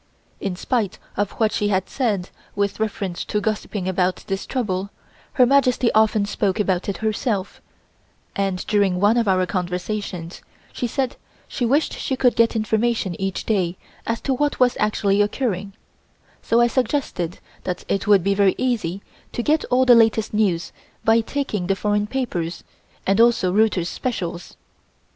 [0.39, 4.89] In spite of what she had said with reference to gossiping about this trouble,
[5.33, 7.61] Her Majesty often spoke about it herself,
[8.35, 10.41] and during one of our conversations
[10.73, 11.17] she said
[11.47, 13.77] she wished she could get information each day
[14.07, 15.73] as to what was actually occurring,
[16.41, 20.71] so I suggested that it would be very easy to get all the latest news
[21.05, 22.63] by taking the foreign papers
[23.05, 24.57] and also Reuter's specials.